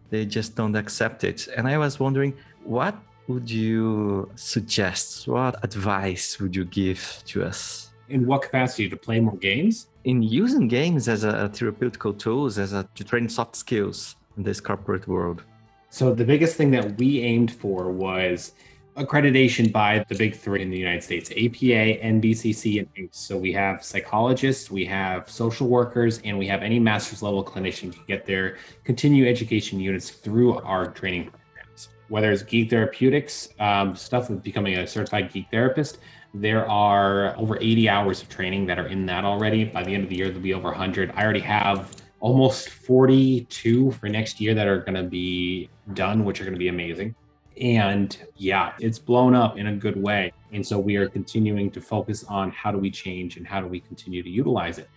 [0.10, 1.48] they just don't accept it.
[1.56, 2.96] And I was wondering, what
[3.28, 5.28] would you suggest?
[5.28, 7.92] What advice would you give to us?
[8.10, 9.88] In what capacity to play more games?
[10.08, 14.62] In using games as a therapeutical tools as a to train soft skills in this
[14.62, 15.44] corporate world
[15.90, 18.54] so the biggest thing that we aimed for was
[18.96, 23.10] accreditation by the big three in the united states apa nbcc and ACE.
[23.12, 27.92] so we have psychologists we have social workers and we have any master's level clinician
[27.92, 33.94] can get their continuing education units through our training programs whether it's geek therapeutics um,
[33.94, 35.98] stuff with becoming a certified geek therapist
[36.42, 39.66] there are over 80 hours of training that are in that already.
[39.66, 41.12] By the end of the year, there'll be over 100.
[41.16, 46.42] I already have almost 42 for next year that are going to be done, which
[46.42, 47.16] are going to be amazing.
[47.60, 50.32] And yeah, it's blown up in a good way.
[50.52, 53.68] And so we are continuing to focus on how do we change and how do
[53.68, 54.90] we continue to utilize it.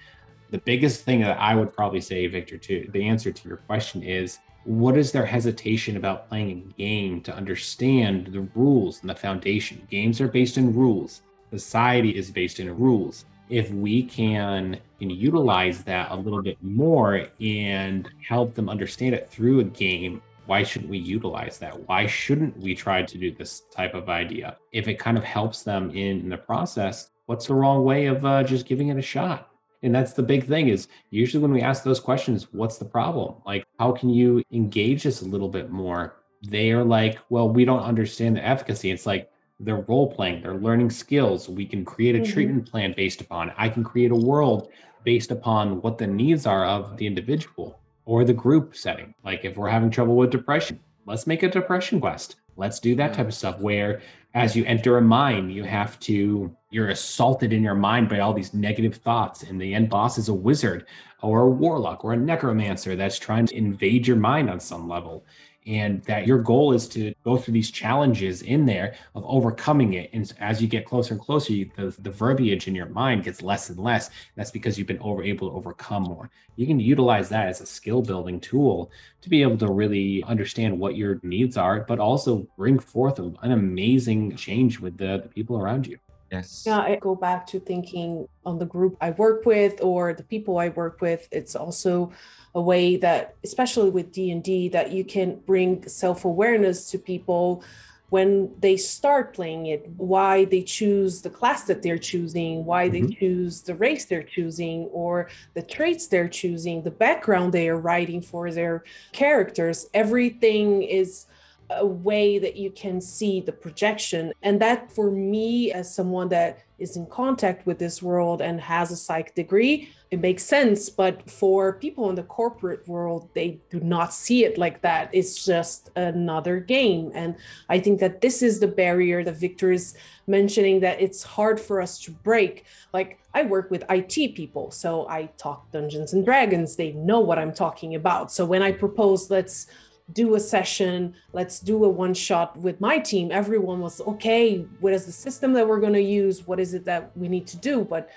[0.50, 4.03] The biggest thing that I would probably say, Victor, to the answer to your question
[4.03, 9.14] is what is their hesitation about playing a game to understand the rules and the
[9.14, 9.87] foundation?
[9.90, 11.22] Games are based in rules.
[11.51, 13.25] Society is based in rules.
[13.49, 19.29] If we can, can utilize that a little bit more and help them understand it
[19.29, 21.89] through a game, why shouldn't we utilize that?
[21.89, 24.57] Why shouldn't we try to do this type of idea?
[24.73, 28.25] If it kind of helps them in, in the process, what's the wrong way of
[28.25, 29.51] uh, just giving it a shot?
[29.83, 33.37] And that's the big thing is usually when we ask those questions, what's the problem?
[33.47, 36.17] Like, how can you engage us a little bit more?
[36.43, 38.91] They are like, well, we don't understand the efficacy.
[38.91, 41.49] It's like they're role playing, they're learning skills.
[41.49, 42.33] We can create a mm-hmm.
[42.33, 43.53] treatment plan based upon.
[43.57, 44.70] I can create a world
[45.05, 49.14] based upon what the needs are of the individual or the group setting.
[49.25, 52.37] Like if we're having trouble with depression, let's make a depression quest.
[52.57, 54.01] Let's do that type of stuff where
[54.35, 58.33] as you enter a mine, you have to, you're assaulted in your mind by all
[58.33, 59.42] these negative thoughts.
[59.42, 60.87] And the end boss is a wizard
[61.23, 65.25] or a warlock or a necromancer that's trying to invade your mind on some level
[65.66, 70.11] and that your goal is to go through these challenges in there of overcoming it
[70.12, 73.42] and as you get closer and closer you, the, the verbiage in your mind gets
[73.42, 77.29] less and less that's because you've been over able to overcome more you can utilize
[77.29, 81.57] that as a skill building tool to be able to really understand what your needs
[81.57, 85.99] are but also bring forth an amazing change with the, the people around you
[86.31, 86.62] Yes.
[86.64, 90.59] Yeah, I go back to thinking on the group I work with or the people
[90.59, 91.27] I work with.
[91.33, 92.12] It's also
[92.55, 96.99] a way that, especially with D and D, that you can bring self awareness to
[96.99, 97.63] people
[98.11, 99.89] when they start playing it.
[99.97, 103.07] Why they choose the class that they're choosing, why mm-hmm.
[103.07, 107.79] they choose the race they're choosing, or the traits they're choosing, the background they are
[107.79, 109.89] writing for their characters.
[109.95, 111.27] Everything is
[111.71, 114.33] a way that you can see the projection.
[114.43, 118.90] And that, for me, as someone that is in contact with this world and has
[118.90, 120.88] a psych degree, it makes sense.
[120.90, 125.11] But for people in the corporate world, they do not see it like that.
[125.12, 127.12] It's just another game.
[127.14, 127.37] And
[127.69, 129.95] I think that this is the barrier that Victor is
[130.27, 132.64] mentioning that it's hard for us to break.
[132.93, 136.75] Like, I work with IT people, so I talk Dungeons and Dragons.
[136.75, 138.33] They know what I'm talking about.
[138.33, 139.69] So when I propose, let's
[140.12, 143.31] do a session, let's do a one shot with my team.
[143.33, 144.66] Everyone was okay.
[144.81, 146.46] What is the system that we're going to use?
[146.46, 147.85] What is it that we need to do?
[147.85, 148.11] But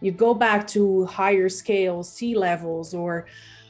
[0.00, 3.26] you go back to higher scale C levels, or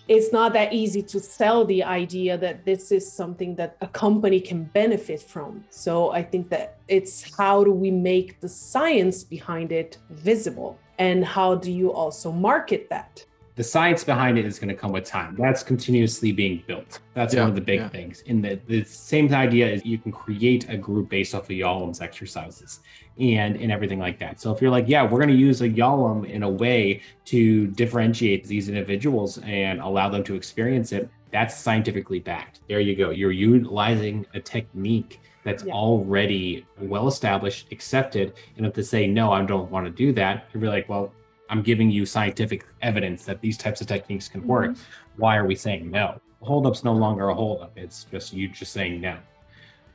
[0.08, 4.40] it's not that easy to sell the idea that this is something that a company
[4.40, 5.64] can benefit from.
[5.70, 10.78] So I think that it's how do we make the science behind it visible?
[10.98, 13.24] And how do you also market that?
[13.58, 15.34] The science behind it is going to come with time.
[15.36, 17.00] That's continuously being built.
[17.14, 17.88] That's yeah, one of the big yeah.
[17.88, 18.20] things.
[18.20, 22.00] In the, the same idea is you can create a group based off of Yalom's
[22.00, 22.78] exercises
[23.18, 24.40] and and everything like that.
[24.40, 27.66] So if you're like, yeah, we're going to use a Yalom in a way to
[27.66, 32.60] differentiate these individuals and allow them to experience it, that's scientifically backed.
[32.68, 33.10] There you go.
[33.10, 35.72] You're utilizing a technique that's yeah.
[35.72, 38.34] already well established, accepted.
[38.56, 41.12] And if they say, no, I don't want to do that, you'll be like, well,
[41.50, 44.72] I'm giving you scientific evidence that these types of techniques can work.
[44.72, 45.20] Mm-hmm.
[45.20, 46.20] Why are we saying no?
[46.42, 47.72] Holdup's no longer a holdup.
[47.76, 49.18] It's just you just saying no.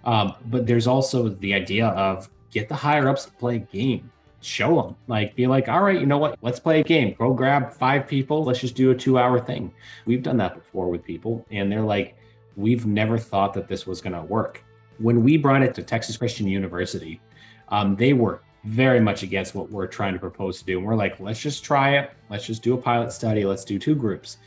[0.03, 4.11] Um, but there's also the idea of get the higher ups to play a game.
[4.41, 6.37] Show them, like, be like, all right, you know what?
[6.41, 7.15] Let's play a game.
[7.17, 8.43] Go grab five people.
[8.43, 9.73] Let's just do a two hour thing.
[10.05, 12.17] We've done that before with people, and they're like,
[12.57, 14.61] we've never thought that this was going to work.
[14.97, 17.21] When we brought it to Texas Christian University,
[17.69, 20.77] um, they were very much against what we're trying to propose to do.
[20.77, 22.11] And we're like, let's just try it.
[22.29, 23.45] Let's just do a pilot study.
[23.45, 24.37] Let's do two groups.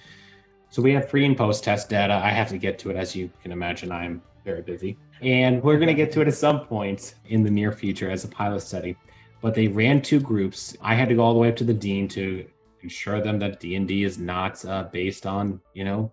[0.70, 2.14] So we have pre and post test data.
[2.14, 3.92] I have to get to it, as you can imagine.
[3.92, 4.96] I'm very busy.
[5.22, 8.24] And we're going to get to it at some point in the near future as
[8.24, 8.96] a pilot study.
[9.40, 10.76] But they ran two groups.
[10.80, 12.46] I had to go all the way up to the dean to
[12.82, 16.12] ensure them that D&D is not uh, based on, you know,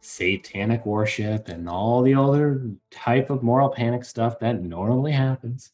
[0.00, 5.70] satanic worship and all the other type of moral panic stuff that normally happens.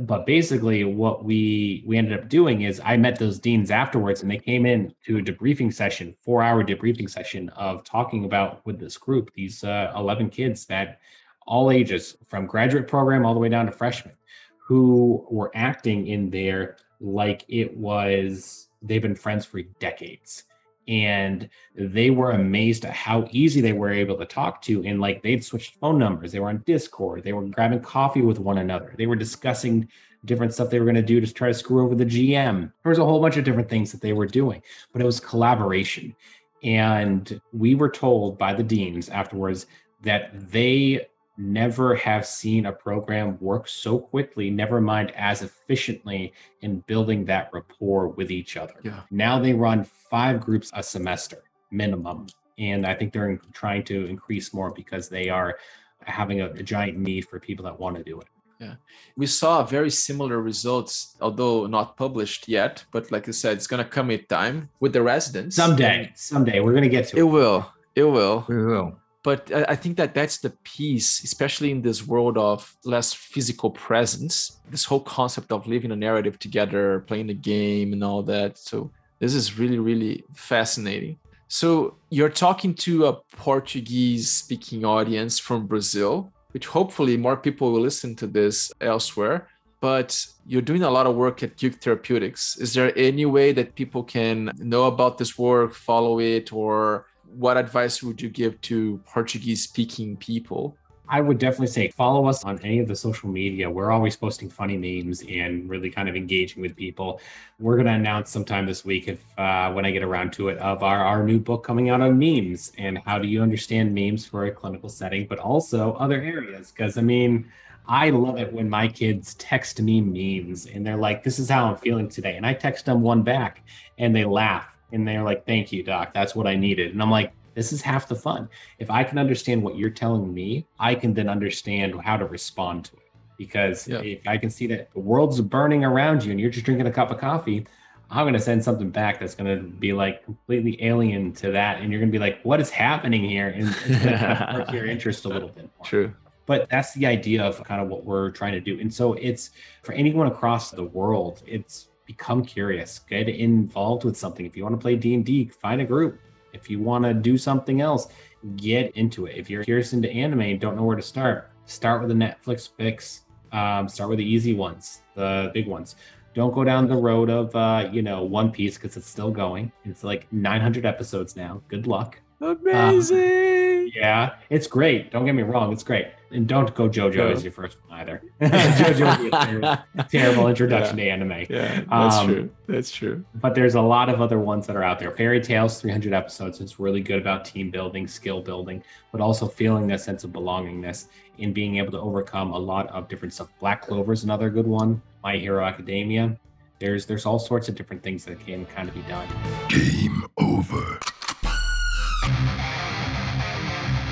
[0.00, 4.30] But basically, what we we ended up doing is I met those deans afterwards, and
[4.30, 8.78] they came in to a debriefing session, four hour debriefing session of talking about with
[8.78, 11.00] this group, these uh, eleven kids that
[11.46, 14.14] all ages, from graduate program all the way down to freshmen,
[14.58, 20.44] who were acting in there like it was they've been friends for decades
[20.88, 25.22] and they were amazed at how easy they were able to talk to and like
[25.22, 28.94] they'd switched phone numbers they were on discord they were grabbing coffee with one another
[28.96, 29.88] they were discussing
[30.24, 32.90] different stuff they were going to do to try to screw over the gm there
[32.90, 36.14] was a whole bunch of different things that they were doing but it was collaboration.
[36.62, 39.66] And we were told by the deans afterwards
[40.02, 41.06] that they
[41.38, 47.50] never have seen a program work so quickly, never mind as efficiently in building that
[47.52, 48.74] rapport with each other.
[48.82, 49.00] Yeah.
[49.10, 52.26] Now they run five groups a semester minimum.
[52.58, 55.58] And I think they're trying to increase more because they are
[56.04, 58.28] having a, a giant need for people that want to do it.
[58.58, 58.76] Yeah,
[59.18, 62.82] we saw very similar results, although not published yet.
[62.90, 65.56] But like I said, it's gonna come with time with the residents.
[65.56, 67.20] Someday, someday we're gonna get to it.
[67.20, 67.70] It will.
[67.94, 68.46] It will.
[68.48, 73.12] We will but i think that that's the piece especially in this world of less
[73.12, 78.22] physical presence this whole concept of living a narrative together playing the game and all
[78.22, 83.12] that so this is really really fascinating so you're talking to a
[83.46, 89.48] portuguese speaking audience from brazil which hopefully more people will listen to this elsewhere
[89.80, 92.56] but you're doing a lot of work at Geek Therapeutics.
[92.56, 97.06] Is there any way that people can know about this work, follow it, or
[97.38, 100.76] what advice would you give to Portuguese speaking people?
[101.08, 103.70] I would definitely say follow us on any of the social media.
[103.70, 107.20] We're always posting funny memes and really kind of engaging with people.
[107.60, 110.58] We're going to announce sometime this week, if uh, when I get around to it,
[110.58, 114.26] of our, our new book coming out on memes and how do you understand memes
[114.26, 116.72] for a clinical setting, but also other areas.
[116.72, 117.46] Because I mean,
[117.86, 121.66] I love it when my kids text me memes and they're like, "This is how
[121.66, 123.62] I'm feeling today," and I text them one back,
[123.98, 126.12] and they laugh and they're like, "Thank you, doc.
[126.14, 128.48] That's what I needed." And I'm like, "This is half the fun.
[128.78, 132.86] If I can understand what you're telling me, I can then understand how to respond
[132.86, 133.02] to it.
[133.38, 134.00] Because yeah.
[134.00, 136.92] if I can see that the world's burning around you and you're just drinking a
[136.92, 137.66] cup of coffee,
[138.10, 141.80] I'm going to send something back that's going to be like completely alien to that.
[141.80, 143.48] And you're going to be like, what is happening here?
[143.48, 145.84] And it's going to spark your interest a little bit more.
[145.84, 146.14] True.
[146.46, 148.78] But that's the idea of kind of what we're trying to do.
[148.78, 149.50] And so it's
[149.82, 154.74] for anyone across the world, it's become curious get involved with something if you want
[154.74, 156.18] to play d&d find a group
[156.52, 158.08] if you want to do something else
[158.56, 162.00] get into it if you're curious into anime and don't know where to start Start
[162.00, 163.22] with the Netflix picks.
[163.52, 165.96] Um, start with the easy ones, the big ones.
[166.34, 169.72] Don't go down the road of uh, you know One Piece because it's still going.
[169.84, 171.60] It's like 900 episodes now.
[171.68, 172.20] Good luck.
[172.40, 173.65] Amazing.
[173.94, 175.10] Yeah, it's great.
[175.10, 176.08] Don't get me wrong, it's great.
[176.32, 178.20] And don't go JoJo as your first one either.
[178.40, 179.78] JoJo would be a terrible,
[180.10, 181.46] terrible introduction to anime.
[181.48, 182.50] yeah, that's Um, true.
[182.66, 183.24] That's true.
[183.36, 185.12] But there's a lot of other ones that are out there.
[185.12, 186.60] Fairy Tail's, 300 episodes.
[186.60, 188.82] It's really good about team building, skill building,
[189.12, 191.06] but also feeling that sense of belongingness
[191.38, 193.48] in being able to overcome a lot of different stuff.
[193.60, 195.00] Black Clover is another good one.
[195.22, 196.36] My Hero Academia.
[196.78, 199.26] There's there's all sorts of different things that can kind of be done.
[199.68, 200.98] Game over.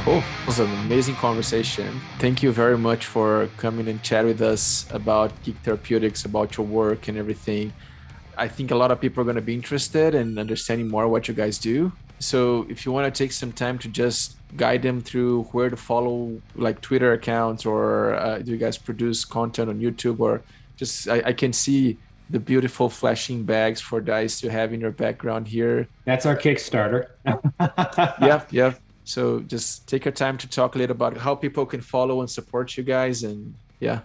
[0.05, 0.18] Cool.
[0.18, 1.98] It was an amazing conversation.
[2.18, 6.66] Thank you very much for coming and chat with us about Geek Therapeutics, about your
[6.66, 7.72] work and everything.
[8.36, 11.26] I think a lot of people are going to be interested in understanding more what
[11.26, 11.90] you guys do.
[12.18, 15.76] So if you want to take some time to just guide them through where to
[15.76, 20.42] follow, like Twitter accounts, or uh, do you guys produce content on YouTube, or
[20.76, 21.96] just I, I can see
[22.28, 25.88] the beautiful flashing bags for dice you have in your background here.
[26.05, 27.07] That's our Kickstarter.
[28.20, 28.80] yep, yep.
[29.05, 32.30] So just take your time to talk a little about how people can follow and
[32.30, 34.00] support you guys, and yeah,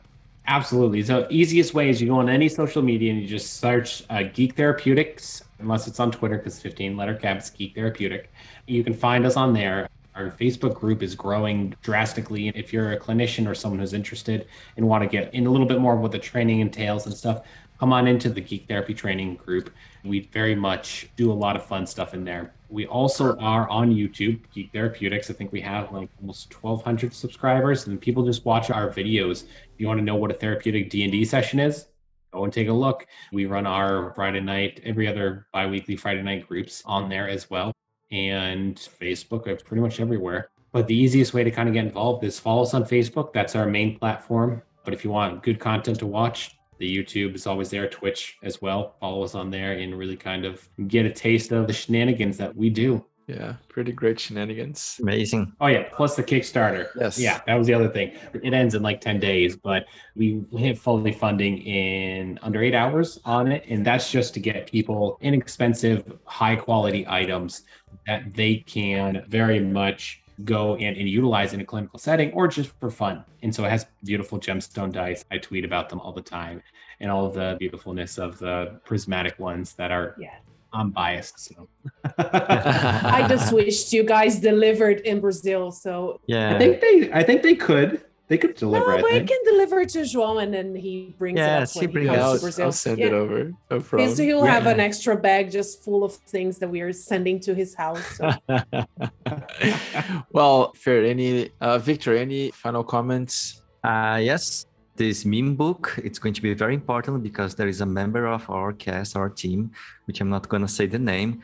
[0.49, 1.03] Absolutely.
[1.03, 4.23] So easiest way is you go on any social media and you just search uh,
[4.23, 8.33] Geek Therapeutics, unless it's on Twitter because 15 letter caps Geek Therapeutic.
[8.65, 9.87] You can find us on there.
[10.15, 12.47] Our Facebook group is growing drastically.
[12.49, 15.67] If you're a clinician or someone who's interested and want to get in a little
[15.67, 17.45] bit more of what the training entails and stuff,
[17.79, 19.69] come on into the Geek Therapy Training group.
[20.03, 22.55] We very much do a lot of fun stuff in there.
[22.69, 25.31] We also are on YouTube, Geek Therapeutics.
[25.31, 29.43] I think we have like almost 1,200 subscribers, and people just watch our videos.
[29.43, 31.87] If you want to know what a therapeutic D&D session is,
[32.31, 33.07] go and take a look.
[33.31, 37.73] We run our Friday night, every other bi-weekly Friday night groups on there as well.
[38.11, 40.49] And Facebook, it's pretty much everywhere.
[40.71, 43.33] But the easiest way to kind of get involved is follow us on Facebook.
[43.33, 44.61] That's our main platform.
[44.85, 48.61] But if you want good content to watch, the YouTube is always there, Twitch as
[48.61, 48.95] well.
[48.99, 52.55] Follow us on there and really kind of get a taste of the shenanigans that
[52.55, 53.05] we do.
[53.27, 54.97] yeah, pretty great shenanigans.
[55.03, 55.53] Amazing.
[55.61, 56.87] Oh yeah, plus the Kickstarter.
[56.99, 57.19] Yes.
[57.19, 58.13] Yeah, that was the other thing.
[58.33, 63.19] It ends in like 10 days, but we hit fully funding in under 8 hours
[63.25, 67.63] on it and that's just to get people inexpensive, high quality items
[68.07, 72.71] that they can very much go and, and utilize in a clinical setting or just
[72.79, 73.23] for fun.
[73.43, 75.25] And so it has beautiful gemstone dice.
[75.31, 76.61] I tweet about them all the time
[76.99, 80.35] and all of the beautifulness of the prismatic ones that are Yeah.
[80.71, 81.39] I'm biased.
[81.39, 81.67] So
[82.17, 85.71] I just wished you guys delivered in Brazil.
[85.71, 86.55] So Yeah.
[86.55, 88.03] I think they I think they could.
[88.29, 89.03] They could deliver no, it.
[89.03, 92.09] we can deliver to João and then he brings Yes, it he up when brings
[92.09, 92.65] he it comes I'll, to Brazil.
[92.65, 93.05] I'll send Yeah.
[93.07, 93.43] it over.
[93.71, 94.17] No He's- problem.
[94.17, 94.71] he'll have Yeah.
[94.71, 98.05] an extra bag just full of things that we are sending to his house.
[98.17, 98.29] So.
[100.31, 101.03] well, fair.
[101.05, 102.15] Any uh, Victor?
[102.15, 103.61] Any final comments?
[103.83, 104.65] Uh, yes,
[104.95, 108.47] this meme book, it's going to be very important because there is a member of
[108.49, 109.71] our cast, our team,
[110.05, 111.41] which I'm not going to say the name,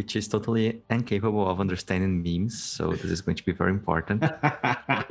[0.00, 2.54] which is totally incapable of understanding memes.
[2.62, 4.22] So this is going to be very important.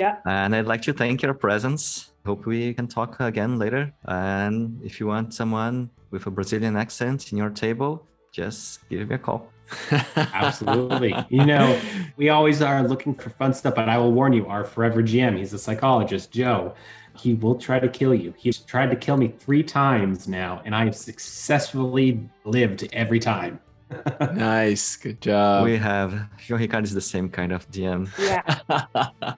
[0.03, 0.15] yeah.
[0.25, 2.09] and I'd like to thank your presence.
[2.25, 3.93] Hope we can talk again later.
[4.05, 9.13] And if you want someone with a Brazilian accent in your table, just give me
[9.13, 9.51] a call.
[10.15, 11.13] Absolutely.
[11.29, 11.79] You know,
[12.17, 15.37] we always are looking for fun stuff, but I will warn you, our forever GM,
[15.37, 16.73] he's a psychologist, Joe.
[17.15, 18.33] He will try to kill you.
[18.37, 23.59] He's tried to kill me three times now, and I have successfully lived every time.
[24.33, 24.95] Nice.
[24.95, 25.65] Good job.
[25.65, 28.09] we have João Ricardo is the same kind of DM.
[28.19, 29.33] Yeah,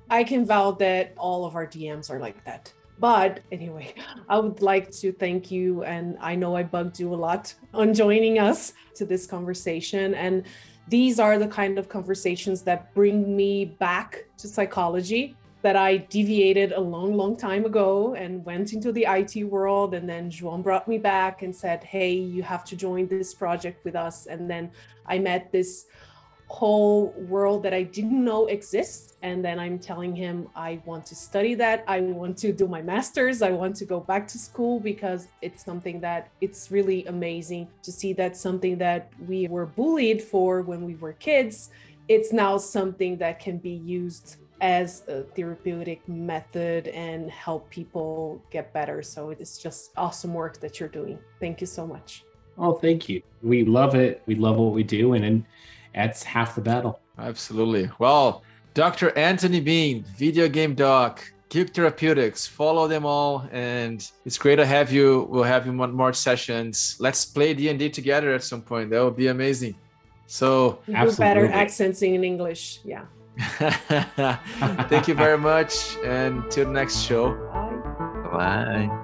[0.10, 2.72] I can vouch that all of our DMs are like that.
[2.98, 3.94] But anyway,
[4.28, 5.84] I would like to thank you.
[5.84, 10.14] And I know I bugged you a lot on joining us to this conversation.
[10.14, 10.44] And
[10.88, 15.36] these are the kind of conversations that bring me back to psychology
[15.66, 19.94] that I deviated a long, long time ago and went into the IT world.
[19.94, 23.84] And then João brought me back and said, Hey, you have to join this project
[23.84, 24.26] with us.
[24.26, 24.70] And then
[25.06, 25.86] I met this
[26.46, 29.16] whole world that I didn't know exists.
[29.22, 31.82] And then I'm telling him, I want to study that.
[31.88, 33.42] I want to do my master's.
[33.42, 37.90] I want to go back to school because it's something that it's really amazing to
[37.90, 41.70] see that something that we were bullied for when we were kids,
[42.06, 48.72] it's now something that can be used as a therapeutic method and help people get
[48.72, 49.02] better.
[49.02, 51.18] So it's just awesome work that you're doing.
[51.40, 52.24] Thank you so much.
[52.58, 53.22] Oh, thank you.
[53.42, 54.22] We love it.
[54.26, 55.44] We love what we do, and, and
[55.94, 57.00] that's half the battle.
[57.18, 57.90] Absolutely.
[57.98, 58.42] Well,
[58.72, 59.16] Dr.
[59.16, 64.90] Anthony Bean, video game doc, Geek Therapeutics, follow them all, and it's great to have
[64.90, 65.26] you.
[65.30, 66.96] We'll have you on more sessions.
[66.98, 68.90] Let's play D and D together at some point.
[68.90, 69.76] That would be amazing.
[70.26, 72.80] So You do better accents in English.
[72.84, 73.04] Yeah.
[74.88, 77.34] Thank you very much, and till the next show.
[78.32, 78.88] Bye.
[78.88, 79.02] Bye.